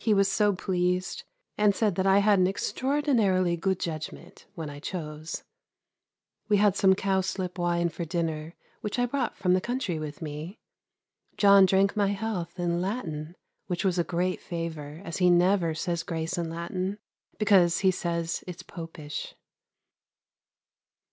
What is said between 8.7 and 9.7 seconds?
which I brought from the